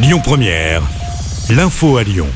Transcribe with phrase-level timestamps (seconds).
[0.00, 0.82] Lyon Première,
[1.50, 2.28] l'info à Lyon.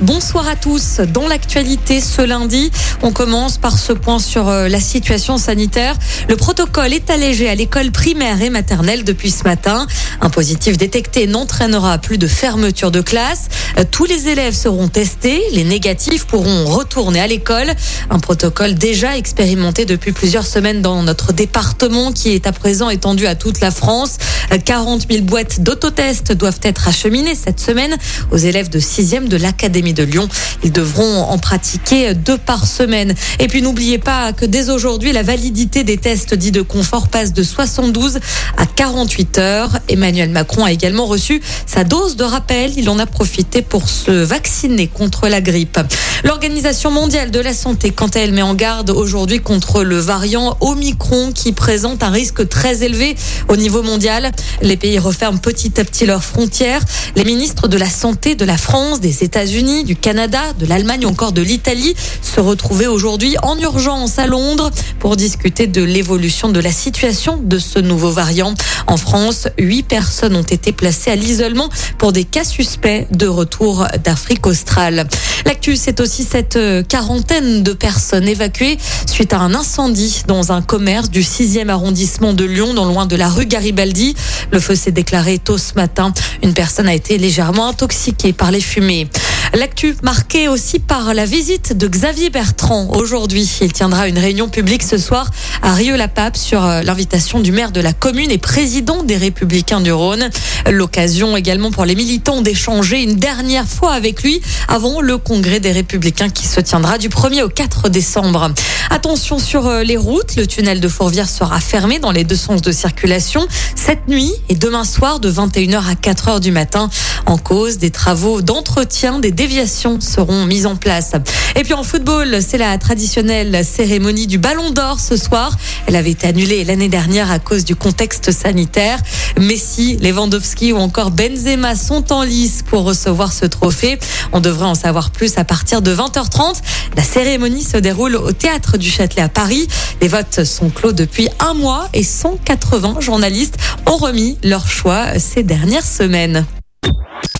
[0.00, 0.98] Bonsoir à tous.
[0.98, 5.94] Dans l'actualité ce lundi, on commence par ce point sur euh, la situation sanitaire.
[6.28, 9.86] Le protocole est allégé à l'école primaire et maternelle depuis ce matin.
[10.20, 13.48] Un positif détecté n'entraînera plus de fermeture de classe.
[13.78, 15.42] Euh, tous les élèves seront testés.
[15.52, 17.72] Les négatifs pourront retourner à l'école.
[18.10, 23.28] Un protocole déjà expérimenté depuis plusieurs semaines dans notre département qui est à présent étendu
[23.28, 24.16] à toute la France.
[24.58, 27.96] 40 euh, 000 boîtes d'autotest doivent être acheminées cette semaine
[28.30, 30.28] aux élèves de 6e de l'Académie de Lyon.
[30.62, 33.14] Ils devront en pratiquer deux par semaine.
[33.38, 37.32] Et puis n'oubliez pas que dès aujourd'hui, la validité des tests dits de confort passe
[37.32, 38.18] de 72
[38.56, 39.78] à 48 heures.
[39.88, 42.72] Emmanuel Macron a également reçu sa dose de rappel.
[42.76, 45.78] Il en a profité pour se vacciner contre la grippe.
[46.24, 50.56] L'Organisation mondiale de la santé, quant à elle, met en garde aujourd'hui contre le variant
[50.60, 53.16] Omicron qui présente un risque très élevé
[53.48, 54.32] au niveau mondial.
[54.62, 56.82] Les pays referment petit à petit leurs frontières.
[57.16, 61.08] Les ministres de la Santé de la France, des États-Unis, du Canada, de l'Allemagne ou
[61.08, 66.60] encore de l'Italie se retrouver aujourd'hui en urgence à Londres pour discuter de l'évolution de
[66.60, 68.54] la situation de ce nouveau variant.
[68.86, 71.68] En France, huit personnes ont été placées à l'isolement
[71.98, 75.06] pour des cas suspects de retour d'Afrique australe.
[75.46, 80.62] L'actu, c'est aussi cette euh, quarantaine de personnes évacuées suite à un incendie dans un
[80.62, 84.14] commerce du 6e arrondissement de Lyon, non loin de la rue Garibaldi.
[84.52, 86.12] Le feu s'est déclaré tôt ce matin.
[86.42, 89.08] Une personne a été légèrement intoxiquée par les fumées.
[89.54, 93.48] L'actu marquée aussi par la visite de Xavier Bertrand aujourd'hui.
[93.60, 95.30] Il tiendra une réunion publique ce soir
[95.62, 99.92] à Rieux-la-Pape sur euh, l'invitation du maire de la commune et président des Républicains du
[99.92, 100.28] Rhône.
[100.68, 105.70] L'occasion également pour les militants d'échanger une dernière fois avec lui avant le congrès des
[105.70, 108.50] Républicains qui se tiendra du 1er au 4 décembre.
[108.90, 112.60] Attention sur euh, les routes, le tunnel de Fourvière sera fermé dans les deux sens
[112.60, 116.90] de circulation cette nuit et demain soir de 21h à 4h du matin
[117.26, 121.12] en cause des travaux d'entretien des déviations seront mises en place.
[121.56, 125.56] Et puis en football, c'est la traditionnelle cérémonie du Ballon d'Or ce soir.
[125.86, 128.98] Elle avait été annulée l'année dernière à cause du contexte sanitaire.
[129.38, 133.98] Messi, Lewandowski ou encore Benzema sont en lice pour recevoir ce trophée.
[134.32, 136.56] On devrait en savoir plus à partir de 20h30.
[136.96, 139.68] La cérémonie se déroule au théâtre du Châtelet à Paris.
[140.00, 143.56] Les votes sont clos depuis un mois et 180 journalistes
[143.86, 146.44] ont remis leur choix ces dernières semaines.